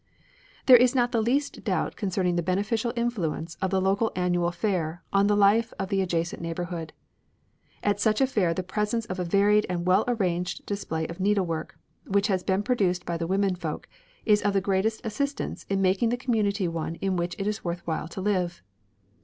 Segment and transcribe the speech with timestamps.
[0.65, 5.03] There is not the least doubt concerning the beneficial influence of the local annual fair
[5.13, 6.91] on the life of the adjacent neighbourhood.
[7.83, 11.77] At such a fair the presence of a varied and well arranged display of needlework,
[12.07, 13.87] which has been produced by the womenfolk,
[14.25, 17.85] is of the greatest assistance in making the community one in which it is worth
[17.85, 18.63] while to live.